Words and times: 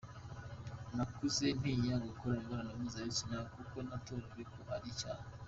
Nakuze 0.95 1.45
ntinya 1.59 1.95
gukora 2.05 2.33
imibonano 2.35 2.71
mpuzabitsina 2.79 3.37
kuko 3.53 3.75
natojwe 3.87 4.39
ko 4.51 4.61
ari 4.75 4.87
icyaha. 4.95 5.25